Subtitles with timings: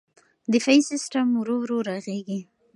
[0.53, 2.39] دفاعي سیستم ورو ورو رغېږي.